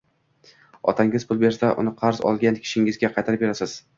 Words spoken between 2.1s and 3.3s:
olgan kishingizga